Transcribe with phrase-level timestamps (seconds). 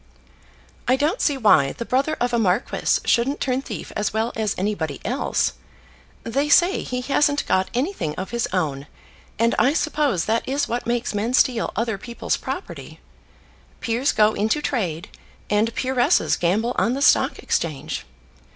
[0.87, 4.55] "I don't see why the brother of a marquis shouldn't turn thief as well as
[4.57, 5.53] anybody else.
[6.23, 8.87] They say he hasn't got anything of his own;
[9.37, 12.99] and I suppose that is what makes men steal other people's property.
[13.79, 15.07] Peers go into trade,
[15.51, 18.03] and peeresses gamble on the Stock Exchange.